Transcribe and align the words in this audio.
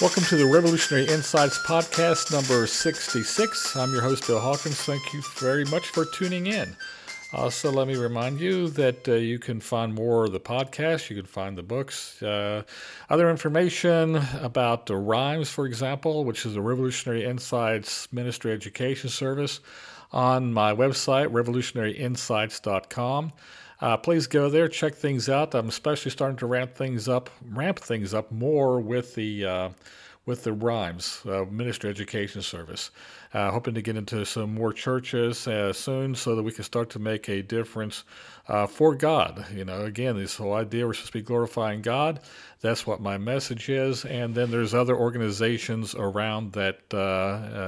Welcome 0.00 0.22
to 0.24 0.36
the 0.36 0.46
Revolutionary 0.46 1.06
Insights 1.08 1.58
Podcast 1.66 2.30
number 2.30 2.68
66. 2.68 3.74
I'm 3.74 3.92
your 3.92 4.00
host, 4.00 4.28
Bill 4.28 4.38
Hawkins. 4.38 4.80
Thank 4.82 5.12
you 5.12 5.20
very 5.38 5.64
much 5.64 5.88
for 5.88 6.04
tuning 6.04 6.46
in. 6.46 6.76
Also, 7.32 7.72
let 7.72 7.88
me 7.88 7.96
remind 7.96 8.38
you 8.38 8.68
that 8.68 9.08
uh, 9.08 9.14
you 9.14 9.40
can 9.40 9.58
find 9.58 9.92
more 9.92 10.26
of 10.26 10.30
the 10.30 10.38
podcast. 10.38 11.10
You 11.10 11.16
can 11.16 11.26
find 11.26 11.58
the 11.58 11.64
books, 11.64 12.22
uh, 12.22 12.62
other 13.10 13.28
information 13.28 14.22
about 14.40 14.86
the 14.86 14.94
RIMES, 14.94 15.50
for 15.50 15.66
example, 15.66 16.24
which 16.24 16.46
is 16.46 16.54
the 16.54 16.62
Revolutionary 16.62 17.24
Insights 17.24 18.06
Ministry 18.12 18.52
Education 18.52 19.10
Service, 19.10 19.58
on 20.12 20.52
my 20.52 20.72
website, 20.72 21.32
revolutionaryinsights.com. 21.32 23.32
Uh, 23.80 23.96
please 23.96 24.26
go 24.26 24.50
there, 24.50 24.68
check 24.68 24.94
things 24.94 25.28
out. 25.28 25.54
I'm 25.54 25.68
especially 25.68 26.10
starting 26.10 26.36
to 26.38 26.46
ramp 26.46 26.74
things 26.74 27.08
up, 27.08 27.30
ramp 27.52 27.78
things 27.78 28.12
up 28.12 28.32
more 28.32 28.80
with 28.80 29.14
the 29.14 29.46
uh, 29.46 29.68
with 30.26 30.42
the 30.42 30.52
RIMES 30.52 31.24
uh, 31.26 31.44
Ministry 31.50 31.88
Education 31.88 32.42
Service. 32.42 32.90
Uh, 33.32 33.50
hoping 33.52 33.74
to 33.74 33.80
get 33.80 33.96
into 33.96 34.26
some 34.26 34.52
more 34.52 34.72
churches 34.72 35.46
uh, 35.46 35.72
soon, 35.72 36.16
so 36.16 36.34
that 36.34 36.42
we 36.42 36.50
can 36.50 36.64
start 36.64 36.90
to 36.90 36.98
make 36.98 37.28
a 37.28 37.40
difference 37.40 38.02
uh, 38.48 38.66
for 38.66 38.96
God. 38.96 39.46
You 39.54 39.64
know, 39.64 39.82
again, 39.82 40.16
this 40.16 40.36
whole 40.36 40.54
idea 40.54 40.84
we're 40.84 40.94
supposed 40.94 41.12
to 41.12 41.18
be 41.18 41.22
glorifying 41.22 41.80
God. 41.80 42.20
That's 42.60 42.84
what 42.84 43.00
my 43.00 43.16
message 43.16 43.68
is. 43.68 44.04
And 44.04 44.34
then 44.34 44.50
there's 44.50 44.74
other 44.74 44.96
organizations 44.96 45.94
around 45.94 46.52
that 46.54 46.80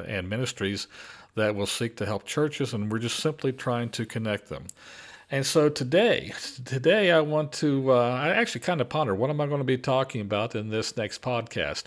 and 0.09 0.29
ministries 0.29 0.89
that 1.37 1.55
will 1.55 1.67
seek 1.67 1.97
to 1.99 2.07
help 2.07 2.25
churches, 2.25 2.75
and 2.75 2.91
we're 2.91 2.99
just 2.99 3.21
simply 3.21 3.53
trying 3.53 3.91
to 3.91 4.05
connect 4.05 4.49
them. 4.49 4.65
And 5.31 5.47
so 5.47 5.69
today, 5.69 6.33
today 6.65 7.13
I 7.13 7.21
want 7.21 7.53
to, 7.55 7.93
uh, 7.93 8.11
I 8.11 8.31
actually 8.31 8.63
kind 8.63 8.81
of 8.81 8.89
ponder 8.89 9.15
what 9.15 9.31
am 9.31 9.41
I 9.41 9.47
going 9.47 9.61
to 9.61 9.65
be 9.65 9.79
talking 9.79 10.21
about 10.21 10.57
in 10.57 10.71
this 10.71 10.97
next 10.97 11.23
podcast. 11.23 11.85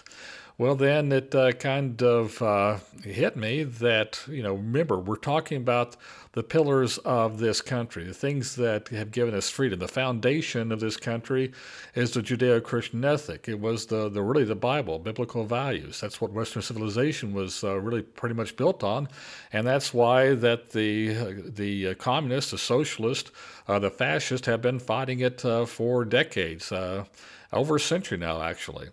Well, 0.56 0.76
then 0.76 1.12
it 1.12 1.34
uh, 1.34 1.54
kind 1.54 2.00
of 2.04 2.40
uh, 2.40 2.78
hit 3.04 3.36
me 3.36 3.64
that, 3.64 4.22
you 4.28 4.44
know, 4.44 4.54
remember, 4.54 5.00
we're 5.00 5.16
talking 5.16 5.58
about 5.58 5.96
the 6.34 6.44
pillars 6.44 7.00
of 7.00 7.40
this 7.40 7.60
country, 7.60 8.04
the 8.04 8.14
things 8.14 8.56
that 8.58 8.90
have 8.90 9.10
given 9.10 9.34
us 9.34 9.50
freedom. 9.50 9.80
The 9.80 9.88
foundation 9.88 10.72
of 10.72 10.80
this 10.80 10.96
country 10.96 11.54
is 11.96 12.12
the 12.12 12.22
Judeo 12.22 12.62
Christian 12.62 13.04
ethic. 13.04 13.50
It 13.50 13.60
was 13.60 13.88
the, 13.88 14.10
the 14.10 14.22
really 14.22 14.44
the 14.44 14.56
Bible, 14.56 15.00
biblical 15.00 15.44
values. 15.44 16.00
That's 16.00 16.22
what 16.22 16.32
Western 16.32 16.62
civilization 16.62 17.34
was 17.34 17.64
uh, 17.64 17.80
really 17.80 18.04
pretty 18.04 18.36
much 18.36 18.56
built 18.56 18.84
on. 18.84 19.08
And 19.54 19.66
that's 19.66 19.92
why 19.92 20.36
that 20.36 20.70
the, 20.70 21.42
the 21.50 21.88
uh, 21.88 21.94
communists, 21.96 22.52
the 22.52 22.60
socialists, 22.60 23.32
uh, 23.68 23.80
the 23.80 23.90
fascists 23.90 24.46
have 24.46 24.62
been 24.62 24.78
fighting 24.78 25.22
it 25.22 25.44
uh, 25.44 25.66
for 25.66 26.06
decades, 26.06 26.72
uh, 26.72 27.06
over 27.52 27.78
a 27.78 27.80
century 27.80 28.20
now, 28.20 28.44
actually. 28.44 28.90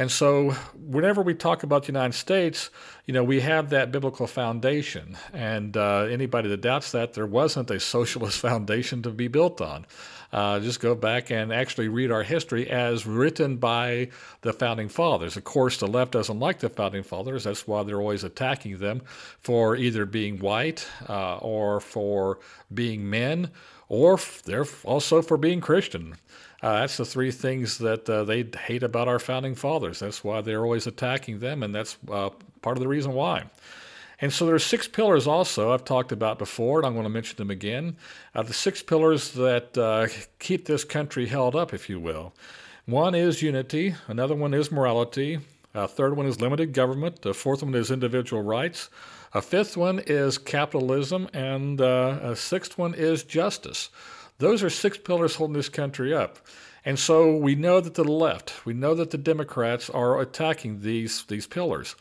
And 0.00 0.10
so, 0.10 0.52
whenever 0.74 1.20
we 1.20 1.34
talk 1.34 1.62
about 1.62 1.82
the 1.82 1.88
United 1.88 2.14
States, 2.14 2.70
you 3.04 3.12
know, 3.12 3.22
we 3.22 3.40
have 3.40 3.68
that 3.68 3.92
biblical 3.92 4.26
foundation. 4.26 5.18
And 5.34 5.76
uh, 5.76 6.06
anybody 6.10 6.48
that 6.48 6.62
doubts 6.62 6.92
that, 6.92 7.12
there 7.12 7.26
wasn't 7.26 7.70
a 7.70 7.78
socialist 7.78 8.38
foundation 8.48 9.02
to 9.02 9.10
be 9.10 9.28
built 9.28 9.60
on. 9.60 9.84
Uh, 10.32 10.58
just 10.58 10.80
go 10.80 10.94
back 10.94 11.30
and 11.30 11.52
actually 11.52 11.88
read 11.88 12.10
our 12.10 12.22
history 12.22 12.70
as 12.70 13.04
written 13.04 13.58
by 13.58 14.08
the 14.40 14.54
founding 14.54 14.88
fathers. 14.88 15.36
Of 15.36 15.44
course, 15.44 15.76
the 15.76 15.86
left 15.86 16.12
doesn't 16.12 16.40
like 16.40 16.60
the 16.60 16.70
founding 16.70 17.02
fathers. 17.02 17.44
That's 17.44 17.66
why 17.66 17.82
they're 17.82 18.00
always 18.00 18.24
attacking 18.24 18.78
them 18.78 19.02
for 19.40 19.76
either 19.76 20.06
being 20.06 20.38
white 20.38 20.88
uh, 21.10 21.36
or 21.36 21.78
for 21.78 22.38
being 22.72 23.10
men, 23.10 23.50
or 23.90 24.18
they're 24.46 24.64
also 24.82 25.20
for 25.20 25.36
being 25.36 25.60
Christian. 25.60 26.16
Uh, 26.62 26.80
that's 26.80 26.98
the 26.98 27.04
three 27.04 27.30
things 27.30 27.78
that 27.78 28.08
uh, 28.08 28.24
they 28.24 28.44
hate 28.66 28.82
about 28.82 29.08
our 29.08 29.18
founding 29.18 29.54
fathers. 29.54 30.00
That's 30.00 30.22
why 30.22 30.42
they're 30.42 30.62
always 30.62 30.86
attacking 30.86 31.38
them, 31.38 31.62
and 31.62 31.74
that's 31.74 31.96
uh, 32.10 32.30
part 32.60 32.76
of 32.76 32.82
the 32.82 32.88
reason 32.88 33.12
why. 33.12 33.44
And 34.20 34.30
so 34.30 34.44
there 34.44 34.54
are 34.54 34.58
six 34.58 34.86
pillars 34.86 35.26
also 35.26 35.72
I've 35.72 35.84
talked 35.84 36.12
about 36.12 36.38
before, 36.38 36.78
and 36.78 36.86
I'm 36.86 36.92
going 36.92 37.04
to 37.04 37.10
mention 37.10 37.36
them 37.38 37.50
again. 37.50 37.96
Uh, 38.34 38.42
the 38.42 38.52
six 38.52 38.82
pillars 38.82 39.32
that 39.32 39.78
uh, 39.78 40.08
keep 40.38 40.66
this 40.66 40.84
country 40.84 41.26
held 41.26 41.56
up, 41.56 41.72
if 41.72 41.88
you 41.88 41.98
will. 41.98 42.34
One 42.84 43.14
is 43.14 43.40
unity, 43.40 43.94
another 44.08 44.34
one 44.34 44.52
is 44.52 44.70
morality, 44.70 45.38
a 45.74 45.88
third 45.88 46.16
one 46.16 46.26
is 46.26 46.40
limited 46.40 46.74
government, 46.74 47.22
the 47.22 47.32
fourth 47.32 47.62
one 47.62 47.74
is 47.74 47.90
individual 47.90 48.42
rights, 48.42 48.90
a 49.32 49.40
fifth 49.40 49.76
one 49.76 50.00
is 50.00 50.36
capitalism, 50.36 51.28
and 51.32 51.80
uh, 51.80 52.18
a 52.22 52.36
sixth 52.36 52.76
one 52.76 52.92
is 52.94 53.22
justice. 53.22 53.88
Those 54.40 54.62
are 54.62 54.70
six 54.70 54.98
pillars 54.98 55.36
holding 55.36 55.54
this 55.54 55.68
country 55.68 56.12
up. 56.12 56.38
And 56.84 56.98
so 56.98 57.36
we 57.36 57.54
know 57.54 57.80
that 57.80 57.94
the 57.94 58.04
left, 58.04 58.64
we 58.64 58.72
know 58.72 58.94
that 58.94 59.10
the 59.10 59.18
Democrats 59.18 59.90
are 59.90 60.20
attacking 60.20 60.80
these, 60.80 61.24
these 61.26 61.46
pillars. 61.46 61.94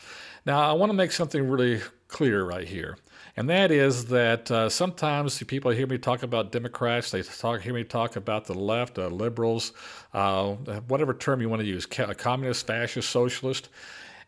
Now, 0.46 0.62
I 0.62 0.72
want 0.72 0.90
to 0.90 0.96
make 0.96 1.12
something 1.12 1.48
really 1.50 1.82
clear 2.08 2.44
right 2.44 2.68
here. 2.68 2.98
And 3.36 3.50
that 3.50 3.72
is 3.72 4.06
that 4.06 4.50
uh, 4.50 4.70
sometimes 4.70 5.42
people 5.44 5.72
hear 5.72 5.86
me 5.86 5.98
talk 5.98 6.24
about 6.24 6.52
Democrats, 6.52 7.12
they 7.12 7.24
talk, 7.24 7.62
hear 7.62 7.74
me 7.74 7.84
talk 7.84 8.16
about 8.16 8.46
the 8.46 8.54
left, 8.54 8.98
uh, 8.98 9.08
liberals, 9.08 9.74
uh, 10.14 10.54
whatever 10.88 11.14
term 11.14 11.42
you 11.42 11.50
want 11.50 11.62
to 11.62 11.68
use, 11.68 11.86
communist, 11.86 12.66
fascist, 12.66 13.10
socialist. 13.10 13.70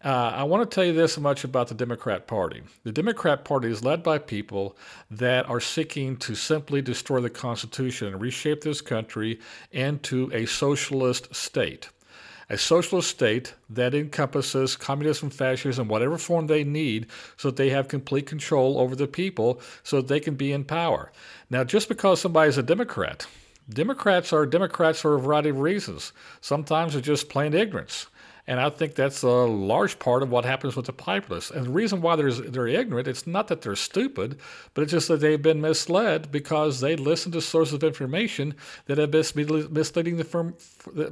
Uh, 0.03 0.33
I 0.35 0.43
want 0.45 0.67
to 0.67 0.73
tell 0.73 0.83
you 0.83 0.93
this 0.93 1.19
much 1.19 1.43
about 1.43 1.67
the 1.67 1.75
Democrat 1.75 2.25
Party. 2.25 2.63
The 2.83 2.91
Democrat 2.91 3.45
Party 3.45 3.69
is 3.69 3.83
led 3.83 4.01
by 4.01 4.17
people 4.17 4.75
that 5.11 5.47
are 5.47 5.59
seeking 5.59 6.17
to 6.17 6.33
simply 6.33 6.81
destroy 6.81 7.21
the 7.21 7.29
Constitution 7.29 8.07
and 8.07 8.19
reshape 8.19 8.61
this 8.61 8.81
country 8.81 9.39
into 9.71 10.31
a 10.33 10.47
socialist 10.47 11.35
state. 11.35 11.89
A 12.49 12.57
socialist 12.57 13.11
state 13.11 13.53
that 13.69 13.93
encompasses 13.93 14.75
communism, 14.75 15.29
fascism, 15.29 15.87
whatever 15.87 16.17
form 16.17 16.47
they 16.47 16.63
need, 16.63 17.05
so 17.37 17.49
that 17.49 17.57
they 17.57 17.69
have 17.69 17.87
complete 17.87 18.25
control 18.25 18.79
over 18.79 18.95
the 18.95 19.07
people 19.07 19.61
so 19.83 19.97
that 19.97 20.07
they 20.07 20.19
can 20.19 20.33
be 20.33 20.51
in 20.51 20.63
power. 20.63 21.11
Now, 21.51 21.63
just 21.63 21.87
because 21.87 22.19
somebody 22.19 22.49
is 22.49 22.57
a 22.57 22.63
Democrat, 22.63 23.27
Democrats 23.69 24.33
are 24.33 24.47
Democrats 24.47 24.99
for 24.99 25.13
a 25.13 25.19
variety 25.19 25.49
of 25.49 25.59
reasons. 25.59 26.11
Sometimes 26.41 26.95
it's 26.95 27.05
just 27.05 27.29
plain 27.29 27.53
ignorance. 27.53 28.07
And 28.51 28.59
I 28.59 28.69
think 28.69 28.95
that's 28.95 29.23
a 29.23 29.29
large 29.29 29.97
part 29.97 30.23
of 30.23 30.29
what 30.29 30.43
happens 30.43 30.75
with 30.75 30.85
the 30.85 30.91
populace. 30.91 31.51
And 31.51 31.67
the 31.67 31.69
reason 31.69 32.01
why 32.01 32.17
they're 32.17 32.67
ignorant, 32.67 33.07
it's 33.07 33.25
not 33.25 33.47
that 33.47 33.61
they're 33.61 33.77
stupid, 33.77 34.39
but 34.73 34.81
it's 34.81 34.91
just 34.91 35.07
that 35.07 35.21
they've 35.21 35.41
been 35.41 35.61
misled 35.61 36.33
because 36.33 36.81
they 36.81 36.97
listen 36.97 37.31
to 37.31 37.39
sources 37.39 37.75
of 37.75 37.81
information 37.81 38.53
that 38.87 38.97
have 38.97 39.09
been 39.09 39.23
misleading 39.71 40.17
them, 40.17 40.53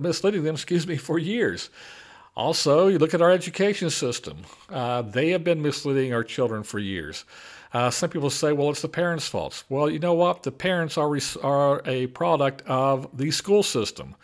misleading 0.01 0.43
them 0.43 0.55
excuse 0.55 0.85
me, 0.85 0.97
for 0.97 1.17
years. 1.17 1.69
Also, 2.35 2.87
you 2.87 2.97
look 2.97 3.13
at 3.13 3.21
our 3.21 3.31
education 3.31 3.89
system. 3.89 4.39
Uh, 4.67 5.01
they 5.01 5.29
have 5.29 5.45
been 5.45 5.61
misleading 5.61 6.13
our 6.13 6.25
children 6.25 6.61
for 6.61 6.77
years. 6.77 7.23
Uh, 7.71 7.89
some 7.89 8.09
people 8.09 8.29
say, 8.29 8.51
well, 8.51 8.69
it's 8.69 8.81
the 8.81 8.89
parents' 8.89 9.29
fault. 9.29 9.63
Well, 9.69 9.89
you 9.89 9.99
know 9.99 10.13
what? 10.13 10.43
The 10.43 10.51
parents 10.51 10.97
are, 10.97 11.17
are 11.41 11.81
a 11.85 12.07
product 12.07 12.63
of 12.67 13.07
the 13.17 13.31
school 13.31 13.63
system. 13.63 14.15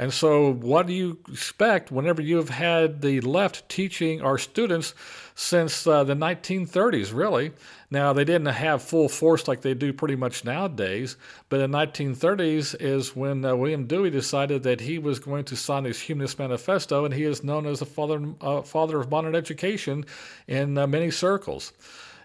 And 0.00 0.14
so, 0.14 0.54
what 0.54 0.86
do 0.86 0.94
you 0.94 1.18
expect 1.30 1.92
whenever 1.92 2.22
you've 2.22 2.48
had 2.48 3.02
the 3.02 3.20
left 3.20 3.68
teaching 3.68 4.22
our 4.22 4.38
students 4.38 4.94
since 5.34 5.86
uh, 5.86 6.04
the 6.04 6.14
1930s, 6.14 7.12
really? 7.12 7.52
Now, 7.90 8.14
they 8.14 8.24
didn't 8.24 8.46
have 8.46 8.82
full 8.82 9.10
force 9.10 9.46
like 9.46 9.60
they 9.60 9.74
do 9.74 9.92
pretty 9.92 10.16
much 10.16 10.42
nowadays, 10.42 11.18
but 11.50 11.60
in 11.60 11.70
the 11.70 11.76
1930s 11.76 12.80
is 12.80 13.14
when 13.14 13.44
uh, 13.44 13.54
William 13.54 13.86
Dewey 13.86 14.08
decided 14.08 14.62
that 14.62 14.80
he 14.80 14.98
was 14.98 15.18
going 15.18 15.44
to 15.44 15.54
sign 15.54 15.84
his 15.84 16.00
Humanist 16.00 16.38
Manifesto, 16.38 17.04
and 17.04 17.12
he 17.12 17.24
is 17.24 17.44
known 17.44 17.66
as 17.66 17.80
the 17.80 17.84
father, 17.84 18.24
uh, 18.40 18.62
father 18.62 19.00
of 19.00 19.10
modern 19.10 19.34
education 19.34 20.06
in 20.48 20.78
uh, 20.78 20.86
many 20.86 21.10
circles. 21.10 21.74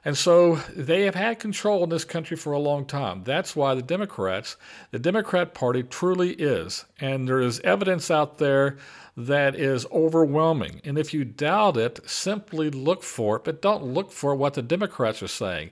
And 0.06 0.16
so 0.16 0.58
they 0.76 1.06
have 1.06 1.16
had 1.16 1.40
control 1.40 1.84
in 1.84 1.90
this 1.90 2.06
country 2.06 2.38
for 2.38 2.54
a 2.54 2.60
long 2.60 2.86
time. 2.86 3.24
That's 3.24 3.56
why 3.56 3.74
the 3.74 3.82
Democrats, 3.82 4.56
the 4.92 5.00
Democrat 5.00 5.56
Party 5.56 5.82
truly 5.82 6.34
is. 6.34 6.86
And 7.00 7.28
there 7.28 7.42
is 7.42 7.60
evidence 7.62 8.12
out 8.12 8.38
there 8.38 8.78
that 9.18 9.56
is 9.56 9.88
overwhelming. 9.92 10.80
And 10.84 11.00
if 11.00 11.12
you 11.12 11.26
doubt 11.26 11.76
it, 11.76 12.08
simply 12.08 12.70
look 12.70 13.02
for 13.02 13.38
it, 13.38 13.44
but 13.46 13.64
don't 13.64 13.84
look 13.84 14.12
for 14.12 14.36
what 14.36 14.54
the 14.54 14.62
Democrats 14.62 15.24
are 15.24 15.28
saying 15.28 15.72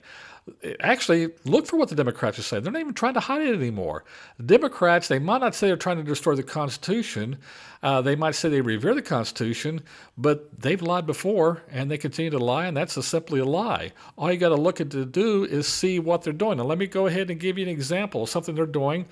actually 0.80 1.30
look 1.44 1.66
for 1.66 1.76
what 1.76 1.88
the 1.88 1.94
Democrats 1.94 2.38
are 2.38 2.42
saying. 2.42 2.62
They're 2.62 2.72
not 2.72 2.80
even 2.80 2.94
trying 2.94 3.14
to 3.14 3.20
hide 3.20 3.42
it 3.42 3.54
anymore. 3.54 4.04
The 4.36 4.42
Democrats, 4.42 5.08
they 5.08 5.18
might 5.18 5.40
not 5.40 5.54
say 5.54 5.68
they're 5.68 5.76
trying 5.76 5.96
to 5.96 6.02
destroy 6.02 6.34
the 6.34 6.42
Constitution. 6.42 7.38
Uh, 7.82 8.02
they 8.02 8.14
might 8.14 8.34
say 8.34 8.48
they 8.48 8.60
revere 8.60 8.94
the 8.94 9.02
Constitution, 9.02 9.82
but 10.18 10.60
they've 10.60 10.82
lied 10.82 11.06
before 11.06 11.62
and 11.70 11.90
they 11.90 11.98
continue 11.98 12.30
to 12.30 12.38
lie, 12.38 12.66
and 12.66 12.76
that's 12.76 12.96
a 12.96 13.02
simply 13.02 13.40
a 13.40 13.44
lie. 13.44 13.92
All 14.16 14.30
you 14.30 14.38
got 14.38 14.50
to 14.50 14.54
look 14.56 14.80
at 14.80 14.90
to 14.90 15.04
do 15.04 15.44
is 15.44 15.66
see 15.66 15.98
what 15.98 16.22
they're 16.22 16.32
doing. 16.32 16.58
Now, 16.58 16.64
let 16.64 16.78
me 16.78 16.86
go 16.86 17.06
ahead 17.06 17.30
and 17.30 17.40
give 17.40 17.58
you 17.58 17.64
an 17.64 17.70
example 17.70 18.24
of 18.24 18.28
something 18.28 18.54
they're 18.54 18.66
doing 18.66 19.06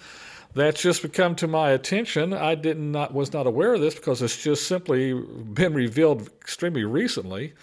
that's 0.54 0.82
just 0.82 1.00
become 1.00 1.34
to 1.36 1.46
my 1.46 1.70
attention. 1.70 2.34
I 2.34 2.54
did 2.54 2.78
not 2.78 3.14
was 3.14 3.32
not 3.32 3.46
aware 3.46 3.74
of 3.74 3.80
this 3.80 3.94
because 3.94 4.20
it's 4.20 4.42
just 4.42 4.66
simply 4.66 5.14
been 5.14 5.72
revealed 5.72 6.28
extremely 6.42 6.84
recently. 6.84 7.54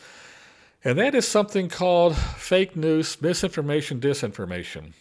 And 0.84 0.98
that 0.98 1.14
is 1.14 1.28
something 1.28 1.68
called 1.68 2.16
fake 2.16 2.76
news, 2.76 3.22
misinformation, 3.22 4.00
disinformation. 4.00 4.94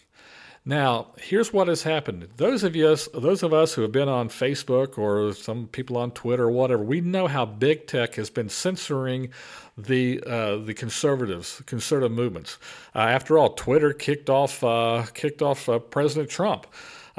Now, 0.65 1.07
here's 1.17 1.53
what 1.53 1.69
has 1.69 1.83
happened. 1.83 2.27
Those 2.35 2.63
of 2.63 2.75
us, 2.75 3.07
those 3.13 3.43
of 3.43 3.53
us 3.53 3.73
who 3.73 3.81
have 3.83 3.93
been 3.93 4.09
on 4.09 4.27
Facebook 4.27 4.97
or 4.97 5.33
some 5.33 5.67
people 5.67 5.95
on 5.97 6.11
Twitter 6.11 6.43
or 6.43 6.51
whatever, 6.51 6.83
we 6.83 6.99
know 6.99 7.27
how 7.27 7.45
big 7.45 7.87
tech 7.87 8.15
has 8.15 8.29
been 8.29 8.49
censoring 8.49 9.29
the 9.77 10.21
uh, 10.27 10.57
the 10.57 10.73
conservatives, 10.73 11.63
conservative 11.65 12.11
movements. 12.11 12.57
Uh, 12.93 12.99
after 12.99 13.37
all, 13.37 13.51
Twitter 13.53 13.93
kicked 13.93 14.29
off 14.29 14.61
uh, 14.61 15.05
kicked 15.13 15.41
off 15.41 15.69
uh, 15.69 15.79
President 15.79 16.29
Trump. 16.29 16.67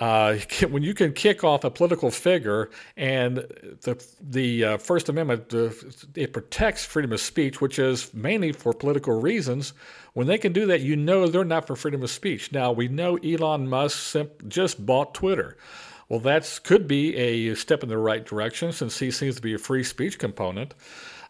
Uh, 0.01 0.37
when 0.71 0.83
you 0.83 0.95
can 0.95 1.13
kick 1.13 1.45
off 1.45 1.63
a 1.63 1.71
political 1.71 2.11
figure 2.11 2.71
and 2.97 3.37
the 3.83 4.03
the 4.21 4.65
uh, 4.65 4.77
First 4.79 5.09
Amendment 5.09 5.53
uh, 5.55 5.71
it 6.17 6.33
protects 6.33 6.85
freedom 6.85 7.13
of 7.13 7.21
speech, 7.21 7.61
which 7.61 7.79
is 7.79 8.13
mainly 8.15 8.53
for 8.53 8.73
political 8.73 9.21
reasons. 9.21 9.75
When 10.15 10.27
they 10.27 10.39
can 10.39 10.53
do 10.53 10.67
that, 10.67 10.81
you 10.81 10.97
know 10.97 11.29
they're 11.29 11.45
not 11.45 11.67
for 11.67 11.77
freedom 11.77 12.03
of 12.03 12.11
speech. 12.11 12.51
Now 12.51 12.73
we 12.73 12.89
know 12.89 13.17
Elon 13.19 13.69
Musk 13.69 14.17
just 14.49 14.85
bought 14.85 15.15
Twitter. 15.15 15.57
Well, 16.09 16.21
that 16.21 16.61
could 16.65 16.89
be 16.89 17.15
a 17.17 17.55
step 17.55 17.85
in 17.85 17.89
the 17.89 17.97
right 17.97 18.25
direction 18.25 18.73
since 18.73 18.99
he 18.99 19.13
seems 19.13 19.37
to 19.37 19.43
be 19.43 19.55
a 19.55 19.59
free 19.59 19.85
speech 19.85 20.19
component, 20.19 20.75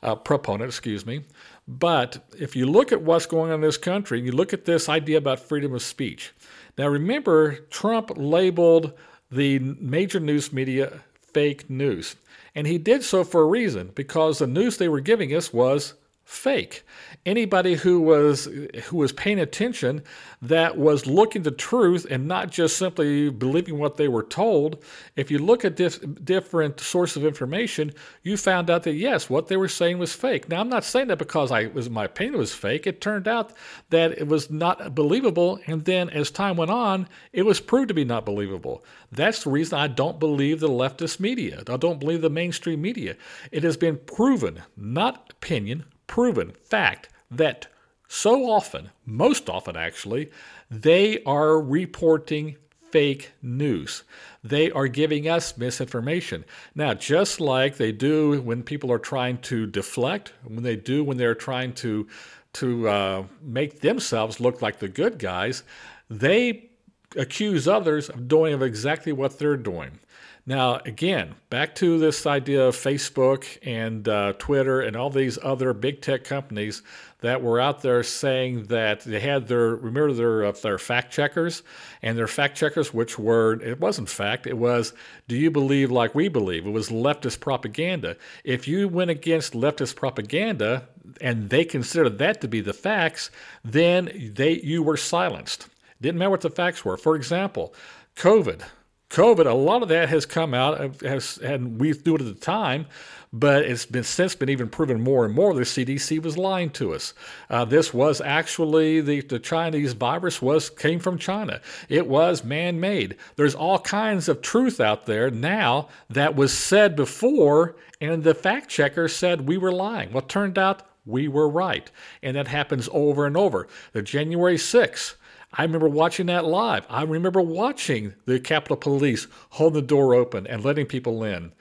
uh, 0.03 0.15
proponent, 0.15 0.71
excuse 0.71 1.05
me. 1.05 1.25
But 1.69 2.25
if 2.39 2.57
you 2.57 2.65
look 2.65 2.91
at 2.91 3.03
what's 3.03 3.27
going 3.27 3.51
on 3.51 3.57
in 3.57 3.61
this 3.61 3.77
country, 3.77 4.23
you 4.23 4.33
look 4.33 4.55
at 4.55 4.65
this 4.65 4.89
idea 4.89 5.19
about 5.19 5.39
freedom 5.39 5.75
of 5.75 5.83
speech. 5.83 6.33
Now, 6.81 6.89
remember, 6.89 7.57
Trump 7.69 8.11
labeled 8.17 8.95
the 9.31 9.59
major 9.59 10.19
news 10.19 10.51
media 10.51 11.03
fake 11.21 11.69
news. 11.69 12.17
And 12.55 12.67
he 12.67 12.79
did 12.79 13.03
so 13.03 13.23
for 13.23 13.43
a 13.43 13.47
reason, 13.47 13.91
because 13.95 14.39
the 14.39 14.47
news 14.47 14.79
they 14.79 14.89
were 14.89 15.01
giving 15.01 15.35
us 15.37 15.53
was 15.53 15.93
fake. 16.31 16.85
Anybody 17.27 17.75
who 17.75 18.01
was 18.01 18.49
who 18.85 18.97
was 18.97 19.13
paying 19.13 19.41
attention 19.41 20.03
that 20.41 20.79
was 20.79 21.05
looking 21.05 21.43
the 21.43 21.51
truth 21.51 22.07
and 22.09 22.29
not 22.29 22.51
just 22.51 22.77
simply 22.77 23.31
believing 23.31 23.79
what 23.79 23.97
they 23.97 24.07
were 24.07 24.23
told, 24.23 24.83
if 25.17 25.29
you 25.29 25.39
look 25.39 25.65
at 25.65 25.77
this 25.77 25.99
different 25.99 26.79
source 26.79 27.17
of 27.17 27.25
information, 27.25 27.93
you 28.23 28.37
found 28.37 28.71
out 28.71 28.85
that 28.85 28.95
yes, 28.95 29.29
what 29.29 29.49
they 29.49 29.57
were 29.57 29.69
saying 29.69 29.99
was 29.99 30.15
fake. 30.15 30.49
Now 30.49 30.61
I'm 30.61 30.69
not 30.69 30.85
saying 30.85 31.09
that 31.09 31.19
because 31.19 31.51
I 31.51 31.67
was 31.67 31.91
my 31.91 32.05
opinion 32.05 32.39
was 32.39 32.55
fake. 32.55 32.87
It 32.87 33.01
turned 33.01 33.27
out 33.27 33.53
that 33.91 34.13
it 34.13 34.29
was 34.29 34.51
not 34.51 34.95
believable, 34.95 35.59
and 35.67 35.85
then 35.85 36.09
as 36.11 36.31
time 36.31 36.57
went 36.57 36.71
on, 36.71 37.09
it 37.33 37.43
was 37.43 37.61
proved 37.61 37.89
to 37.89 37.95
be 37.95 38.05
not 38.05 38.25
believable. 38.25 38.85
That's 39.11 39.43
the 39.43 39.51
reason 39.51 39.79
I 39.79 39.89
don't 39.89 40.21
believe 40.21 40.61
the 40.61 40.69
leftist 40.69 41.19
media. 41.19 41.65
I 41.69 41.77
don't 41.77 41.99
believe 41.99 42.21
the 42.21 42.31
mainstream 42.31 42.81
media. 42.81 43.17
It 43.51 43.65
has 43.65 43.77
been 43.77 43.99
proven, 43.99 44.63
not 44.77 45.33
opinion, 45.43 45.85
proven 46.11 46.51
fact 46.65 47.09
that 47.31 47.69
so 48.09 48.51
often, 48.51 48.91
most 49.07 49.49
often 49.49 49.77
actually, 49.77 50.29
they 50.69 51.23
are 51.23 51.61
reporting 51.61 52.57
fake 52.91 53.31
news. 53.41 54.03
They 54.43 54.73
are 54.73 54.89
giving 54.89 55.29
us 55.29 55.57
misinformation. 55.57 56.45
Now, 56.75 56.95
just 56.95 57.39
like 57.41 57.77
they 57.77 57.93
do 57.93 58.43
when 58.43 58.65
people 58.65 58.91
are 58.91 58.99
trying 58.99 59.39
to 59.43 59.67
deflect, 59.67 60.33
when 60.43 60.65
they 60.65 60.75
do 60.75 61.05
when 61.05 61.17
they're 61.17 61.37
trying 61.37 61.75
to 61.75 62.09
to 62.55 62.89
uh, 62.89 63.25
make 63.41 63.79
themselves 63.79 64.41
look 64.41 64.61
like 64.61 64.81
the 64.81 64.89
good 64.89 65.21
guys, 65.21 65.63
they 66.09 66.71
accuse 67.17 67.69
others 67.69 68.09
of 68.09 68.27
doing 68.27 68.53
of 68.53 68.63
exactly 68.63 69.13
what 69.13 69.39
they're 69.39 69.57
doing. 69.57 70.01
Now, 70.47 70.77
again, 70.87 71.35
back 71.51 71.75
to 71.77 71.99
this 71.99 72.27
idea 72.27 72.67
of 72.69 72.77
Facebook 72.77 73.59
and 73.63 74.09
uh, 74.09 74.33
Twitter 74.39 74.81
and 74.81 74.97
all 74.97 75.11
these 75.11 75.39
other 75.43 75.73
big 75.75 76.01
tech 76.01 76.25
companies 76.25 76.83
that 77.21 77.43
were 77.43 77.61
out 77.61 77.83
there 77.83 78.03
saying 78.03 78.65
that 78.65 79.01
they 79.01 79.21
had 79.21 79.49
their 79.49 79.75
remember 79.77 80.13
their 80.13 80.45
uh, 80.47 80.53
their 80.53 80.79
fact 80.79 81.13
checkers 81.13 81.63
and 82.03 82.17
their 82.17 82.27
fact 82.27 82.57
checkers, 82.57 82.95
which 82.95 83.19
were 83.19 83.61
it 83.63 83.81
wasn't 83.81 84.09
fact, 84.09 84.47
it 84.47 84.57
was 84.57 84.95
do 85.29 85.37
you 85.37 85.51
believe 85.51 85.91
like 85.91 86.15
we 86.15 86.29
believe? 86.29 86.67
It 86.67 86.71
was 86.71 86.89
leftist 86.89 87.41
propaganda. 87.41 88.17
If 88.43 88.67
you 88.67 88.89
went 88.89 89.11
against 89.11 89.53
leftist 89.53 89.97
propaganda 89.97 90.89
and 91.21 91.51
they 91.51 91.65
considered 91.65 92.19
that 92.19 92.41
to 92.41 92.49
be 92.49 92.63
the 92.63 92.73
facts, 92.73 93.31
then 93.63 94.33
they 94.35 94.59
you 94.61 94.83
were 94.83 94.97
silenced. 94.97 95.69
Didn't 96.01 96.19
matter 96.19 96.31
what 96.31 96.41
the 96.41 96.51
facts 96.51 96.83
were. 96.83 96.97
For 96.97 97.15
example, 97.15 97.75
COVID. 98.17 98.63
COVID, 99.11 99.45
a 99.45 99.53
lot 99.53 99.83
of 99.83 99.89
that 99.89 100.09
has 100.09 100.25
come 100.25 100.55
out, 100.55 101.03
has, 101.03 101.37
and 101.39 101.81
we 101.81 101.93
knew 102.07 102.15
it 102.15 102.21
at 102.21 102.29
the 102.29 102.35
time, 102.35 102.87
but 103.33 103.65
it's 103.65 103.85
been 103.85 104.05
since 104.05 104.37
been 104.37 104.49
even 104.49 104.69
proven 104.69 105.03
more 105.03 105.25
and 105.25 105.35
more 105.35 105.53
the 105.53 105.63
CDC 105.63 106.23
was 106.23 106.39
lying 106.39 106.71
to 106.71 106.95
us. 106.95 107.13
Uh, 107.49 107.65
this 107.65 107.93
was 107.93 108.21
actually 108.21 109.01
the, 109.01 109.21
the 109.23 109.41
Chinese 109.41 109.95
virus 109.95 110.41
was 110.41 110.71
came 110.71 111.01
from 111.01 111.19
China. 111.19 111.61
It 111.89 112.07
was 112.07 112.45
man-made. 112.45 113.17
There's 113.35 113.55
all 113.57 113.81
kinds 113.81 114.29
of 114.29 114.43
truth 114.43 114.81
out 114.81 115.07
there 115.07 115.29
now 115.29 115.89
that 116.09 116.37
was 116.37 116.53
said 116.53 116.95
before, 116.95 117.75
and 118.01 118.23
the 118.23 118.35
fact 118.35 118.69
checker 118.69 119.09
said 119.09 119.49
we 119.49 119.59
were 119.59 119.73
lying. 119.73 120.13
Well, 120.13 120.23
turned 120.23 120.57
out 120.57 120.83
we 121.05 121.27
were 121.27 121.49
right, 121.49 121.91
and 122.23 122.37
that 122.37 122.47
happens 122.47 122.89
over 122.93 123.27
and 123.27 123.37
over. 123.37 123.67
The 123.93 124.03
January 124.03 124.57
6th 124.57 125.15
I 125.53 125.63
remember 125.63 125.89
watching 125.89 126.27
that 126.27 126.45
live. 126.45 126.87
I 126.89 127.03
remember 127.03 127.41
watching 127.41 128.15
the 128.25 128.39
Capitol 128.39 128.77
Police 128.77 129.27
hold 129.51 129.75
the 129.75 129.83
door 129.83 130.15
open 130.15 130.47
and 130.47 130.65
letting 130.65 130.87
people 130.87 131.25
in. 131.25 131.53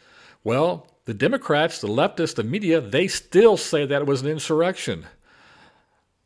Well, 0.43 0.87
the 1.05 1.13
Democrats, 1.13 1.81
the 1.81 1.87
leftists, 1.87 2.35
the 2.35 2.43
media, 2.43 2.81
they 2.81 3.07
still 3.07 3.57
say 3.57 3.85
that 3.85 4.01
it 4.01 4.07
was 4.07 4.21
an 4.21 4.27
insurrection. 4.27 5.07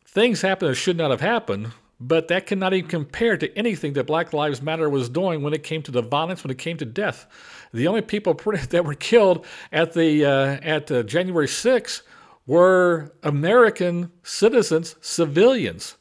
Things 0.06 0.42
happened 0.42 0.71
that 0.71 0.75
should 0.75 0.98
not 0.98 1.10
have 1.10 1.21
happened, 1.21 1.71
but 2.01 2.27
that 2.27 2.48
cannot 2.48 2.74
even 2.74 2.89
compare 2.89 3.38
to 3.38 3.57
anything 3.57 3.94
that 3.94 4.07
Black 4.07 4.33
Lives 4.33 4.62
Matter 4.62 4.89
was 4.89 5.07
doing 5.07 5.42
when 5.42 5.54
it 5.54 5.63
came 5.63 5.81
to 5.83 5.92
the 5.92 6.01
violence, 6.01 6.44
when 6.44 6.51
it 6.51 6.57
came 6.57 6.75
to 6.77 6.86
death. 6.86 7.25
The 7.74 7.88
only 7.88 8.01
people 8.01 8.33
that 8.69 8.86
were 8.86 8.94
killed 8.94 9.45
at 9.71 9.94
the 9.94 10.25
uh, 10.25 10.57
at 10.62 10.92
uh, 10.92 11.04
January 11.04 11.48
6th 11.48 12.01
were 12.45 13.13
American 13.24 14.12
citizens, 14.21 14.95
civilians 15.00 15.95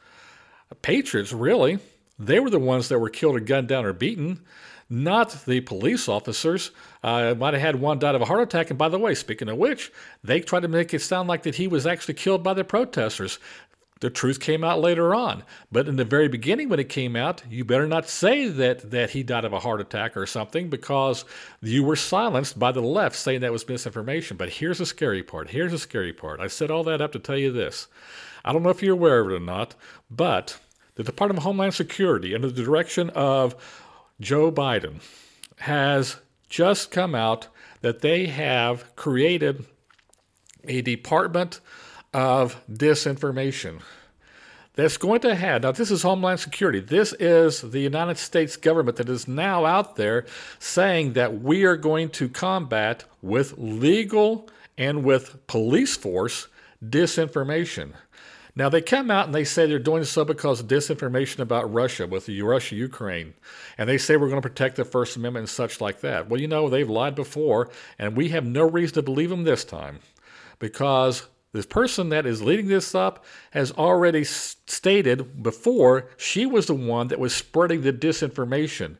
patriots, 0.80 1.32
really. 1.32 1.78
They 2.18 2.40
were 2.40 2.50
the 2.50 2.58
ones 2.58 2.88
that 2.88 2.98
were 2.98 3.10
killed 3.10 3.36
or 3.36 3.40
gunned 3.40 3.68
down 3.68 3.84
or 3.84 3.92
beaten, 3.92 4.40
not 4.88 5.44
the 5.46 5.60
police 5.60 6.08
officers. 6.08 6.70
Uh, 7.02 7.34
might 7.36 7.54
have 7.54 7.62
had 7.62 7.80
one 7.80 7.98
died 7.98 8.14
of 8.14 8.22
a 8.22 8.26
heart 8.26 8.42
attack. 8.42 8.70
And 8.70 8.78
by 8.78 8.88
the 8.88 8.98
way, 8.98 9.14
speaking 9.14 9.48
of 9.48 9.58
which, 9.58 9.90
they 10.22 10.40
tried 10.40 10.60
to 10.60 10.68
make 10.68 10.94
it 10.94 11.00
sound 11.00 11.28
like 11.28 11.42
that 11.42 11.56
he 11.56 11.66
was 11.66 11.86
actually 11.86 12.14
killed 12.14 12.42
by 12.42 12.54
the 12.54 12.64
protesters. 12.64 13.38
The 14.02 14.10
truth 14.10 14.40
came 14.40 14.64
out 14.64 14.80
later 14.80 15.14
on. 15.14 15.44
But 15.70 15.86
in 15.86 15.94
the 15.94 16.04
very 16.04 16.26
beginning, 16.26 16.68
when 16.68 16.80
it 16.80 16.88
came 16.88 17.14
out, 17.14 17.42
you 17.48 17.64
better 17.64 17.86
not 17.86 18.08
say 18.08 18.48
that, 18.48 18.90
that 18.90 19.10
he 19.10 19.22
died 19.22 19.44
of 19.44 19.52
a 19.52 19.60
heart 19.60 19.80
attack 19.80 20.16
or 20.16 20.26
something 20.26 20.68
because 20.68 21.24
you 21.60 21.84
were 21.84 21.94
silenced 21.94 22.58
by 22.58 22.72
the 22.72 22.80
left 22.82 23.14
saying 23.14 23.42
that 23.42 23.52
was 23.52 23.68
misinformation. 23.68 24.36
But 24.36 24.48
here's 24.50 24.78
the 24.78 24.86
scary 24.86 25.22
part. 25.22 25.50
Here's 25.50 25.70
the 25.70 25.78
scary 25.78 26.12
part. 26.12 26.40
I 26.40 26.48
set 26.48 26.70
all 26.70 26.82
that 26.84 27.00
up 27.00 27.12
to 27.12 27.20
tell 27.20 27.38
you 27.38 27.52
this. 27.52 27.86
I 28.44 28.52
don't 28.52 28.64
know 28.64 28.70
if 28.70 28.82
you're 28.82 28.94
aware 28.94 29.20
of 29.20 29.30
it 29.30 29.34
or 29.34 29.40
not, 29.40 29.76
but 30.10 30.58
the 30.94 31.02
Department 31.02 31.38
of 31.38 31.44
Homeland 31.44 31.74
Security, 31.74 32.34
under 32.34 32.50
the 32.50 32.62
direction 32.62 33.10
of 33.10 33.54
Joe 34.20 34.52
Biden, 34.52 35.00
has 35.58 36.16
just 36.48 36.90
come 36.90 37.14
out 37.14 37.48
that 37.80 38.00
they 38.00 38.26
have 38.26 38.94
created 38.96 39.64
a 40.64 40.82
Department 40.82 41.60
of 42.12 42.60
Disinformation 42.70 43.80
that's 44.74 44.96
going 44.96 45.20
to 45.20 45.34
have 45.34 45.62
now 45.62 45.72
this 45.72 45.90
is 45.90 46.02
homeland 46.02 46.40
security. 46.40 46.80
This 46.80 47.12
is 47.14 47.60
the 47.60 47.80
united 47.80 48.16
states 48.16 48.56
government 48.56 48.96
that 48.96 49.08
is 49.08 49.28
now 49.28 49.64
out 49.66 49.96
there 49.96 50.24
saying 50.58 51.12
that 51.12 51.42
we 51.42 51.64
are 51.64 51.76
going 51.76 52.08
to 52.10 52.28
combat 52.28 53.04
with 53.20 53.54
legal 53.58 54.48
and 54.78 55.04
with 55.04 55.46
police 55.46 55.96
force 55.96 56.48
disinformation 56.84 57.92
now, 58.54 58.68
they 58.68 58.82
come 58.82 59.10
out 59.10 59.24
and 59.24 59.34
they 59.34 59.44
say 59.44 59.66
they're 59.66 59.78
doing 59.78 60.04
so 60.04 60.26
because 60.26 60.60
of 60.60 60.66
disinformation 60.66 61.38
about 61.38 61.72
Russia 61.72 62.06
with 62.06 62.26
the 62.26 62.42
Russia 62.42 62.76
Ukraine. 62.76 63.32
And 63.78 63.88
they 63.88 63.96
say 63.96 64.16
we're 64.16 64.28
going 64.28 64.42
to 64.42 64.48
protect 64.48 64.76
the 64.76 64.84
First 64.84 65.16
Amendment 65.16 65.44
and 65.44 65.48
such 65.48 65.80
like 65.80 66.00
that. 66.00 66.28
Well, 66.28 66.40
you 66.40 66.48
know, 66.48 66.68
they've 66.68 66.88
lied 66.88 67.14
before, 67.14 67.70
and 67.98 68.14
we 68.14 68.28
have 68.28 68.44
no 68.44 68.68
reason 68.68 68.94
to 68.96 69.02
believe 69.02 69.30
them 69.30 69.44
this 69.44 69.64
time 69.64 70.00
because 70.58 71.26
this 71.52 71.64
person 71.64 72.10
that 72.10 72.26
is 72.26 72.42
leading 72.42 72.68
this 72.68 72.94
up 72.94 73.24
has 73.52 73.72
already 73.72 74.24
stated 74.24 75.42
before 75.42 76.10
she 76.18 76.44
was 76.44 76.66
the 76.66 76.74
one 76.74 77.08
that 77.08 77.18
was 77.18 77.34
spreading 77.34 77.80
the 77.80 77.92
disinformation 77.92 78.96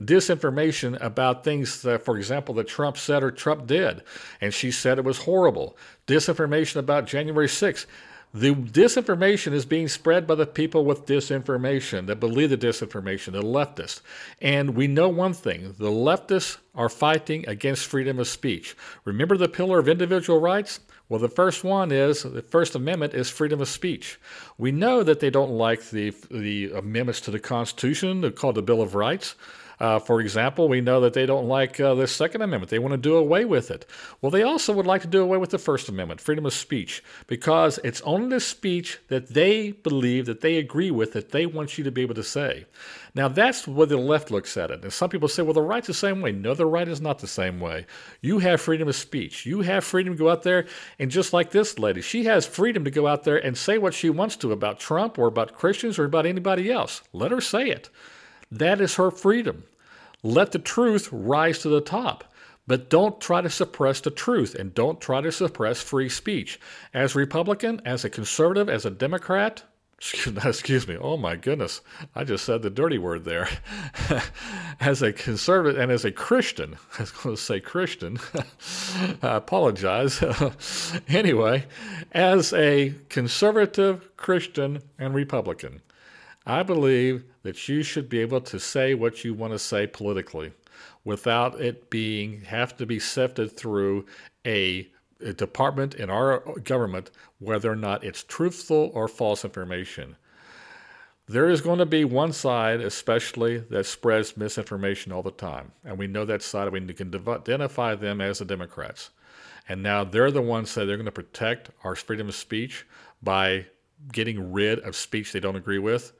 disinformation 0.00 1.00
about 1.02 1.44
things 1.44 1.82
that, 1.82 2.02
for 2.02 2.16
example, 2.16 2.54
that 2.54 2.66
Trump 2.66 2.96
said 2.96 3.22
or 3.22 3.30
Trump 3.30 3.66
did. 3.66 4.02
And 4.40 4.52
she 4.52 4.70
said 4.70 4.98
it 4.98 5.04
was 5.04 5.18
horrible. 5.18 5.76
Disinformation 6.06 6.76
about 6.76 7.06
January 7.06 7.46
6th. 7.46 7.86
The 8.34 8.54
disinformation 8.54 9.52
is 9.52 9.66
being 9.66 9.88
spread 9.88 10.26
by 10.26 10.36
the 10.36 10.46
people 10.46 10.86
with 10.86 11.04
disinformation 11.04 12.06
that 12.06 12.18
believe 12.18 12.48
the 12.48 12.56
disinformation, 12.56 13.32
the 13.32 13.42
leftists. 13.42 14.00
And 14.40 14.74
we 14.74 14.86
know 14.86 15.10
one 15.10 15.34
thing 15.34 15.74
the 15.78 15.90
leftists 15.90 16.56
are 16.74 16.88
fighting 16.88 17.46
against 17.46 17.84
freedom 17.84 18.18
of 18.18 18.26
speech. 18.26 18.74
Remember 19.04 19.36
the 19.36 19.50
pillar 19.50 19.78
of 19.78 19.86
individual 19.86 20.40
rights? 20.40 20.80
Well, 21.10 21.20
the 21.20 21.28
first 21.28 21.62
one 21.62 21.92
is 21.92 22.22
the 22.22 22.40
First 22.40 22.74
Amendment 22.74 23.12
is 23.12 23.28
freedom 23.28 23.60
of 23.60 23.68
speech. 23.68 24.18
We 24.56 24.72
know 24.72 25.02
that 25.02 25.20
they 25.20 25.28
don't 25.28 25.50
like 25.50 25.90
the 25.90 26.14
the 26.30 26.72
amendments 26.72 27.20
to 27.22 27.30
the 27.30 27.38
Constitution 27.38 28.32
called 28.32 28.54
the 28.54 28.62
Bill 28.62 28.80
of 28.80 28.94
Rights. 28.94 29.34
Uh, 29.82 29.98
for 29.98 30.20
example, 30.20 30.68
we 30.68 30.80
know 30.80 31.00
that 31.00 31.12
they 31.12 31.26
don't 31.26 31.48
like 31.48 31.80
uh, 31.80 31.92
the 31.92 32.06
Second 32.06 32.40
Amendment. 32.42 32.70
They 32.70 32.78
want 32.78 32.92
to 32.92 32.96
do 32.96 33.16
away 33.16 33.44
with 33.44 33.68
it. 33.68 33.84
Well, 34.20 34.30
they 34.30 34.44
also 34.44 34.72
would 34.72 34.86
like 34.86 35.02
to 35.02 35.08
do 35.08 35.20
away 35.20 35.38
with 35.38 35.50
the 35.50 35.58
First 35.58 35.88
Amendment, 35.88 36.20
freedom 36.20 36.46
of 36.46 36.52
speech, 36.52 37.02
because 37.26 37.80
it's 37.82 38.00
only 38.02 38.28
the 38.28 38.38
speech 38.38 39.00
that 39.08 39.34
they 39.34 39.72
believe, 39.72 40.26
that 40.26 40.40
they 40.40 40.58
agree 40.58 40.92
with, 40.92 41.14
that 41.14 41.32
they 41.32 41.46
want 41.46 41.78
you 41.78 41.82
to 41.82 41.90
be 41.90 42.00
able 42.00 42.14
to 42.14 42.22
say. 42.22 42.64
Now, 43.16 43.26
that's 43.26 43.66
what 43.66 43.88
the 43.88 43.96
left 43.96 44.30
looks 44.30 44.56
at 44.56 44.70
it. 44.70 44.84
And 44.84 44.92
some 44.92 45.10
people 45.10 45.26
say, 45.26 45.42
well, 45.42 45.52
the 45.52 45.62
right's 45.62 45.88
the 45.88 45.94
same 45.94 46.20
way. 46.20 46.30
No, 46.30 46.54
the 46.54 46.64
right 46.64 46.86
is 46.86 47.00
not 47.00 47.18
the 47.18 47.26
same 47.26 47.58
way. 47.58 47.84
You 48.20 48.38
have 48.38 48.60
freedom 48.60 48.86
of 48.86 48.94
speech. 48.94 49.46
You 49.46 49.62
have 49.62 49.82
freedom 49.82 50.14
to 50.14 50.18
go 50.18 50.30
out 50.30 50.44
there, 50.44 50.66
and 51.00 51.10
just 51.10 51.32
like 51.32 51.50
this 51.50 51.76
lady, 51.76 52.02
she 52.02 52.22
has 52.26 52.46
freedom 52.46 52.84
to 52.84 52.90
go 52.92 53.08
out 53.08 53.24
there 53.24 53.44
and 53.44 53.58
say 53.58 53.78
what 53.78 53.94
she 53.94 54.10
wants 54.10 54.36
to 54.36 54.52
about 54.52 54.78
Trump 54.78 55.18
or 55.18 55.26
about 55.26 55.54
Christians 55.54 55.98
or 55.98 56.04
about 56.04 56.24
anybody 56.24 56.70
else. 56.70 57.02
Let 57.12 57.32
her 57.32 57.40
say 57.40 57.68
it. 57.68 57.90
That 58.52 58.80
is 58.80 58.94
her 58.94 59.10
freedom. 59.10 59.64
Let 60.22 60.52
the 60.52 60.58
truth 60.58 61.08
rise 61.10 61.58
to 61.60 61.68
the 61.68 61.80
top. 61.80 62.24
But 62.66 62.88
don't 62.88 63.20
try 63.20 63.40
to 63.40 63.50
suppress 63.50 64.00
the 64.00 64.10
truth 64.10 64.54
and 64.54 64.72
don't 64.72 65.00
try 65.00 65.20
to 65.20 65.32
suppress 65.32 65.82
free 65.82 66.08
speech. 66.08 66.60
As 66.94 67.14
a 67.14 67.18
Republican, 67.18 67.80
as 67.84 68.04
a 68.04 68.10
conservative, 68.10 68.68
as 68.68 68.86
a 68.86 68.90
Democrat, 68.90 69.64
excuse 70.44 70.88
me, 70.88 70.96
oh 71.00 71.16
my 71.16 71.36
goodness, 71.36 71.80
I 72.14 72.24
just 72.24 72.44
said 72.44 72.62
the 72.62 72.70
dirty 72.70 72.98
word 72.98 73.24
there. 73.24 73.48
as 74.80 75.02
a 75.02 75.12
conservative 75.12 75.80
and 75.80 75.92
as 75.92 76.04
a 76.04 76.12
Christian, 76.12 76.76
I 76.98 77.02
was 77.02 77.10
going 77.10 77.36
to 77.36 77.42
say 77.42 77.60
Christian, 77.60 78.18
I 79.22 79.36
apologize. 79.36 80.22
anyway, 81.08 81.66
as 82.12 82.52
a 82.52 82.94
conservative 83.08 84.16
Christian 84.16 84.82
and 84.98 85.14
Republican, 85.14 85.82
I 86.46 86.62
believe 86.62 87.24
that 87.42 87.68
you 87.68 87.82
should 87.82 88.08
be 88.08 88.20
able 88.20 88.40
to 88.40 88.58
say 88.58 88.94
what 88.94 89.24
you 89.24 89.34
want 89.34 89.52
to 89.52 89.58
say 89.58 89.86
politically 89.86 90.52
without 91.04 91.60
it 91.60 91.90
being 91.90 92.42
have 92.42 92.76
to 92.76 92.86
be 92.86 92.98
sifted 92.98 93.56
through 93.56 94.06
a, 94.46 94.88
a 95.20 95.32
department 95.32 95.94
in 95.94 96.10
our 96.10 96.40
government 96.64 97.10
whether 97.38 97.70
or 97.70 97.76
not 97.76 98.04
it's 98.04 98.24
truthful 98.24 98.90
or 98.94 99.08
false 99.08 99.44
information. 99.44 100.16
There 101.28 101.48
is 101.48 101.60
going 101.60 101.78
to 101.78 101.86
be 101.86 102.04
one 102.04 102.32
side, 102.32 102.80
especially, 102.80 103.58
that 103.58 103.86
spreads 103.86 104.36
misinformation 104.36 105.12
all 105.12 105.22
the 105.22 105.30
time. 105.30 105.72
And 105.84 105.96
we 105.96 106.08
know 106.08 106.24
that 106.24 106.42
side. 106.42 106.70
We 106.72 106.80
can 106.92 107.14
identify 107.28 107.94
them 107.94 108.20
as 108.20 108.40
the 108.40 108.44
Democrats. 108.44 109.10
And 109.68 109.82
now 109.82 110.02
they're 110.02 110.32
the 110.32 110.42
ones 110.42 110.74
that 110.74 110.86
they're 110.86 110.96
going 110.96 111.06
to 111.06 111.12
protect 111.12 111.70
our 111.84 111.94
freedom 111.94 112.28
of 112.28 112.34
speech 112.34 112.84
by 113.22 113.66
getting 114.12 114.52
rid 114.52 114.80
of 114.80 114.96
speech 114.96 115.32
they 115.32 115.40
don't 115.40 115.56
agree 115.56 115.78
with. 115.78 116.12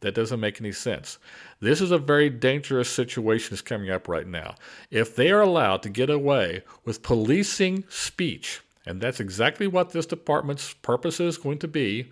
That 0.00 0.14
doesn't 0.14 0.40
make 0.40 0.60
any 0.60 0.72
sense. 0.72 1.18
This 1.60 1.80
is 1.80 1.90
a 1.90 1.98
very 1.98 2.28
dangerous 2.28 2.90
situation 2.90 3.50
that's 3.50 3.62
coming 3.62 3.90
up 3.90 4.06
right 4.06 4.26
now. 4.26 4.54
If 4.90 5.16
they 5.16 5.30
are 5.30 5.40
allowed 5.40 5.82
to 5.82 5.88
get 5.88 6.10
away 6.10 6.62
with 6.84 7.02
policing 7.02 7.84
speech, 7.88 8.60
and 8.86 9.00
that's 9.00 9.20
exactly 9.20 9.66
what 9.66 9.90
this 9.90 10.06
department's 10.06 10.74
purpose 10.74 11.20
is 11.20 11.38
going 11.38 11.58
to 11.60 11.68
be, 11.68 12.10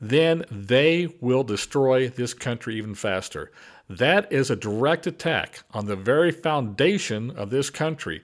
then 0.00 0.44
they 0.50 1.08
will 1.20 1.42
destroy 1.42 2.08
this 2.08 2.34
country 2.34 2.76
even 2.76 2.94
faster. 2.94 3.50
That 3.88 4.32
is 4.32 4.50
a 4.50 4.56
direct 4.56 5.06
attack 5.06 5.64
on 5.72 5.86
the 5.86 5.96
very 5.96 6.30
foundation 6.30 7.30
of 7.30 7.50
this 7.50 7.70
country. 7.70 8.22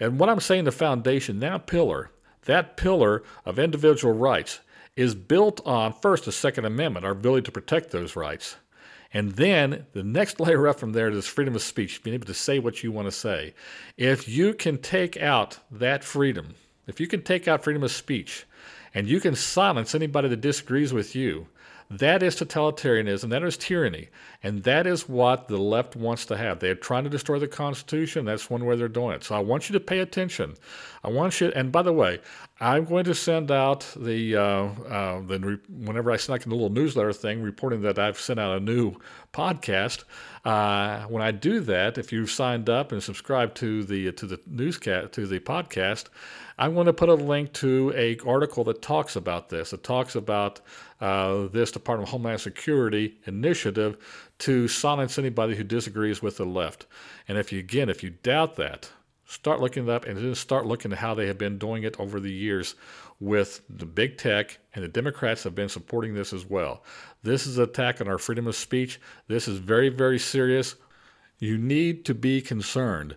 And 0.00 0.18
what 0.18 0.28
I'm 0.28 0.40
saying, 0.40 0.64
the 0.64 0.72
foundation, 0.72 1.40
that 1.40 1.66
pillar, 1.66 2.10
that 2.44 2.76
pillar 2.76 3.22
of 3.44 3.58
individual 3.58 4.14
rights, 4.14 4.60
is 4.98 5.14
built 5.14 5.64
on 5.64 5.92
first 5.92 6.24
the 6.24 6.32
Second 6.32 6.64
Amendment, 6.64 7.06
our 7.06 7.12
ability 7.12 7.44
to 7.44 7.52
protect 7.52 7.92
those 7.92 8.16
rights. 8.16 8.56
And 9.14 9.30
then 9.36 9.86
the 9.92 10.02
next 10.02 10.40
layer 10.40 10.66
up 10.66 10.80
from 10.80 10.92
there 10.92 11.08
is 11.08 11.24
freedom 11.24 11.54
of 11.54 11.62
speech, 11.62 12.02
being 12.02 12.14
able 12.14 12.26
to 12.26 12.34
say 12.34 12.58
what 12.58 12.82
you 12.82 12.90
want 12.90 13.06
to 13.06 13.12
say. 13.12 13.54
If 13.96 14.28
you 14.28 14.52
can 14.52 14.76
take 14.78 15.16
out 15.16 15.60
that 15.70 16.02
freedom, 16.02 16.56
if 16.88 16.98
you 16.98 17.06
can 17.06 17.22
take 17.22 17.46
out 17.46 17.62
freedom 17.62 17.84
of 17.84 17.92
speech, 17.92 18.44
and 18.92 19.06
you 19.06 19.20
can 19.20 19.36
silence 19.36 19.94
anybody 19.94 20.28
that 20.28 20.40
disagrees 20.40 20.92
with 20.92 21.14
you, 21.14 21.46
that 21.90 22.22
is 22.22 22.36
totalitarianism. 22.36 23.30
That 23.30 23.42
is 23.42 23.56
tyranny. 23.56 24.08
And 24.42 24.62
that 24.64 24.86
is 24.86 25.08
what 25.08 25.48
the 25.48 25.56
left 25.56 25.96
wants 25.96 26.26
to 26.26 26.36
have. 26.36 26.58
They're 26.58 26.74
trying 26.74 27.04
to 27.04 27.10
destroy 27.10 27.38
the 27.38 27.48
Constitution. 27.48 28.26
That's 28.26 28.50
one 28.50 28.66
way 28.66 28.76
they're 28.76 28.88
doing 28.88 29.14
it. 29.14 29.24
So 29.24 29.34
I 29.34 29.38
want 29.38 29.68
you 29.68 29.72
to 29.72 29.80
pay 29.80 30.00
attention. 30.00 30.54
I 31.02 31.08
want 31.08 31.40
you, 31.40 31.50
and 31.56 31.72
by 31.72 31.82
the 31.82 31.92
way, 31.92 32.20
I'm 32.60 32.86
going 32.86 33.04
to 33.04 33.14
send 33.14 33.52
out 33.52 33.86
the, 33.94 34.34
uh, 34.34 34.42
uh, 34.42 35.20
the 35.20 35.60
whenever 35.68 36.10
I 36.10 36.16
send 36.16 36.40
out 36.40 36.44
the 36.44 36.50
little 36.50 36.70
newsletter 36.70 37.12
thing 37.12 37.40
reporting 37.40 37.82
that 37.82 38.00
I've 38.00 38.18
sent 38.18 38.40
out 38.40 38.56
a 38.56 38.60
new 38.60 38.96
podcast. 39.32 40.02
Uh, 40.44 41.02
when 41.04 41.22
I 41.22 41.30
do 41.30 41.60
that, 41.60 41.98
if 41.98 42.12
you've 42.12 42.30
signed 42.30 42.68
up 42.68 42.90
and 42.90 43.00
subscribed 43.00 43.56
to 43.58 43.84
the 43.84 44.10
to 44.12 44.26
the 44.26 44.40
newscast 44.46 45.12
to 45.12 45.26
the 45.28 45.38
podcast, 45.38 46.06
I'm 46.58 46.74
going 46.74 46.86
to 46.86 46.92
put 46.92 47.08
a 47.08 47.14
link 47.14 47.52
to 47.54 47.92
a 47.94 48.18
article 48.26 48.64
that 48.64 48.82
talks 48.82 49.14
about 49.14 49.50
this. 49.50 49.72
It 49.72 49.84
talks 49.84 50.16
about 50.16 50.60
uh, 51.00 51.46
this 51.46 51.70
Department 51.70 52.08
of 52.08 52.12
Homeland 52.12 52.40
Security 52.40 53.18
initiative 53.26 53.98
to 54.38 54.66
silence 54.66 55.16
anybody 55.16 55.54
who 55.54 55.62
disagrees 55.62 56.22
with 56.22 56.38
the 56.38 56.46
left. 56.46 56.86
And 57.28 57.38
if 57.38 57.52
you 57.52 57.60
again, 57.60 57.88
if 57.88 58.02
you 58.02 58.10
doubt 58.10 58.56
that, 58.56 58.90
start 59.28 59.60
looking 59.60 59.84
it 59.84 59.90
up 59.90 60.06
and 60.06 60.16
then 60.16 60.34
start 60.34 60.64
looking 60.64 60.90
at 60.90 60.98
how 60.98 61.14
they 61.14 61.26
have 61.26 61.36
been 61.36 61.58
doing 61.58 61.82
it 61.82 61.94
over 62.00 62.18
the 62.18 62.32
years 62.32 62.74
with 63.20 63.60
the 63.68 63.84
big 63.84 64.16
tech 64.16 64.58
and 64.74 64.82
the 64.82 64.88
Democrats 64.88 65.44
have 65.44 65.54
been 65.54 65.68
supporting 65.68 66.14
this 66.14 66.32
as 66.32 66.46
well. 66.46 66.82
This 67.22 67.46
is 67.46 67.58
an 67.58 67.64
attack 67.64 68.00
on 68.00 68.08
our 68.08 68.16
freedom 68.16 68.46
of 68.46 68.56
speech. 68.56 68.98
This 69.26 69.46
is 69.46 69.58
very, 69.58 69.90
very 69.90 70.18
serious. 70.18 70.76
You 71.38 71.58
need 71.58 72.06
to 72.06 72.14
be 72.14 72.40
concerned. 72.40 73.16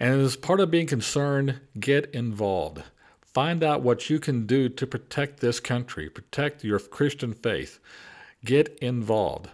And 0.00 0.20
as 0.20 0.34
part 0.34 0.58
of 0.58 0.70
being 0.70 0.88
concerned, 0.88 1.60
get 1.78 2.10
involved. 2.10 2.82
Find 3.20 3.62
out 3.62 3.82
what 3.82 4.10
you 4.10 4.18
can 4.18 4.46
do 4.46 4.68
to 4.68 4.86
protect 4.86 5.38
this 5.38 5.60
country, 5.60 6.10
protect 6.10 6.64
your 6.64 6.80
Christian 6.80 7.34
faith. 7.34 7.78
Get 8.44 8.76
involved. 8.80 9.50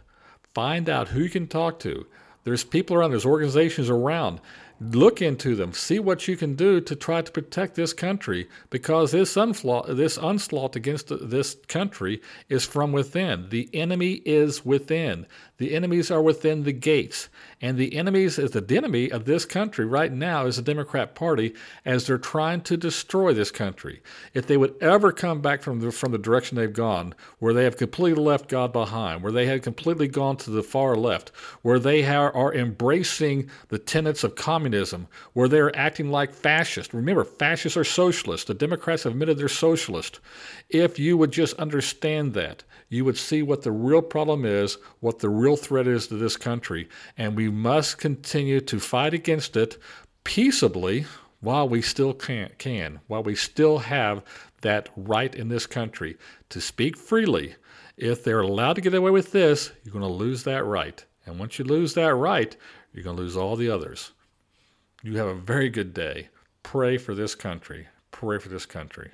Find 0.54 0.88
out 0.88 1.08
who 1.08 1.20
you 1.20 1.28
can 1.28 1.48
talk 1.48 1.78
to. 1.80 2.06
There's 2.44 2.64
people 2.64 2.96
around, 2.96 3.10
there's 3.10 3.26
organizations 3.26 3.90
around 3.90 4.40
look 4.80 5.22
into 5.22 5.54
them, 5.54 5.72
see 5.72 5.98
what 5.98 6.28
you 6.28 6.36
can 6.36 6.54
do 6.54 6.80
to 6.82 6.94
try 6.94 7.22
to 7.22 7.32
protect 7.32 7.74
this 7.74 7.92
country 7.92 8.48
because 8.68 9.12
this 9.12 9.36
onslaught, 9.36 9.96
this 9.96 10.18
onslaught 10.18 10.76
against 10.76 11.10
this 11.28 11.56
country 11.68 12.20
is 12.48 12.64
from 12.66 12.92
within. 12.92 13.48
The 13.48 13.70
enemy 13.72 14.20
is 14.26 14.66
within. 14.66 15.26
The 15.58 15.74
enemies 15.74 16.10
are 16.10 16.20
within 16.20 16.64
the 16.64 16.72
gates. 16.72 17.30
And 17.62 17.78
the 17.78 17.96
enemies 17.96 18.38
is 18.38 18.50
the 18.50 18.76
enemy 18.76 19.10
of 19.10 19.24
this 19.24 19.46
country 19.46 19.86
right 19.86 20.12
now 20.12 20.44
is 20.44 20.56
the 20.56 20.62
Democrat 20.62 21.14
Party 21.14 21.54
as 21.86 22.06
they're 22.06 22.18
trying 22.18 22.60
to 22.62 22.76
destroy 22.76 23.32
this 23.32 23.50
country. 23.50 24.02
If 24.34 24.46
they 24.46 24.58
would 24.58 24.74
ever 24.82 25.10
come 25.10 25.40
back 25.40 25.62
from 25.62 25.80
the, 25.80 25.90
from 25.90 26.12
the 26.12 26.18
direction 26.18 26.56
they've 26.58 26.70
gone, 26.70 27.14
where 27.38 27.54
they 27.54 27.64
have 27.64 27.78
completely 27.78 28.22
left 28.22 28.48
God 28.48 28.74
behind, 28.74 29.22
where 29.22 29.32
they 29.32 29.46
have 29.46 29.62
completely 29.62 30.08
gone 30.08 30.36
to 30.38 30.50
the 30.50 30.62
far 30.62 30.96
left, 30.96 31.30
where 31.62 31.78
they 31.78 32.04
are, 32.04 32.34
are 32.34 32.52
embracing 32.52 33.48
the 33.68 33.78
tenets 33.78 34.22
of 34.22 34.34
communism 34.34 34.65
communism, 34.66 35.06
where 35.32 35.46
they're 35.48 35.76
acting 35.76 36.10
like 36.10 36.34
fascists. 36.34 36.92
Remember, 36.92 37.24
fascists 37.24 37.76
are 37.76 37.84
socialists. 37.84 38.46
The 38.46 38.54
Democrats 38.54 39.04
have 39.04 39.12
admitted 39.12 39.38
they're 39.38 39.48
socialist. 39.48 40.18
If 40.70 40.98
you 40.98 41.16
would 41.16 41.30
just 41.30 41.54
understand 41.54 42.34
that, 42.34 42.64
you 42.88 43.04
would 43.04 43.16
see 43.16 43.42
what 43.42 43.62
the 43.62 43.70
real 43.70 44.02
problem 44.02 44.44
is, 44.44 44.76
what 44.98 45.20
the 45.20 45.28
real 45.28 45.56
threat 45.56 45.86
is 45.86 46.08
to 46.08 46.16
this 46.16 46.36
country, 46.36 46.88
and 47.16 47.36
we 47.36 47.48
must 47.48 47.98
continue 47.98 48.60
to 48.62 48.80
fight 48.80 49.14
against 49.14 49.56
it 49.56 49.78
peaceably 50.24 51.06
while 51.40 51.68
we 51.68 51.80
still 51.80 52.12
can, 52.12 52.50
can 52.58 52.98
while 53.06 53.22
we 53.22 53.36
still 53.36 53.78
have 53.78 54.24
that 54.62 54.88
right 54.96 55.32
in 55.36 55.48
this 55.48 55.66
country 55.66 56.16
to 56.48 56.60
speak 56.60 56.96
freely. 56.96 57.54
If 57.96 58.24
they're 58.24 58.40
allowed 58.40 58.72
to 58.74 58.80
get 58.80 58.94
away 58.94 59.12
with 59.12 59.30
this, 59.30 59.70
you're 59.84 59.92
going 59.92 60.02
to 60.02 60.08
lose 60.08 60.42
that 60.42 60.64
right. 60.64 61.04
And 61.24 61.38
once 61.38 61.56
you 61.56 61.64
lose 61.64 61.94
that 61.94 62.14
right, 62.14 62.56
you're 62.92 63.04
going 63.04 63.16
to 63.16 63.22
lose 63.22 63.36
all 63.36 63.54
the 63.54 63.70
others. 63.70 64.12
You 65.06 65.18
have 65.18 65.28
a 65.28 65.34
very 65.34 65.68
good 65.68 65.94
day. 65.94 66.30
Pray 66.64 66.98
for 66.98 67.14
this 67.14 67.36
country. 67.36 67.86
Pray 68.10 68.40
for 68.40 68.48
this 68.48 68.66
country. 68.66 69.12